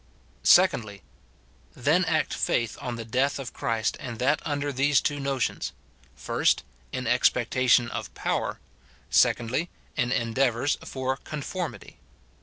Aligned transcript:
Secondly, 0.41 1.03
Then 1.75 2.03
act 2.05 2.33
faith 2.33 2.75
on 2.81 2.95
the 2.95 3.05
death 3.05 3.37
of 3.37 3.53
Christ, 3.53 3.97
and 3.99 4.17
^that 4.17 4.39
under 4.43 4.71
these 4.73 4.99
two 4.99 5.19
notions,— 5.19 5.73
first, 6.15 6.63
In 6.91 7.05
expectation 7.05 7.87
of 7.87 8.11
power; 8.15 8.59
secondly. 9.11 9.69
In 9.95 10.11
endeavours 10.11 10.79
for 10.83 11.17
conformity.' 11.17 11.99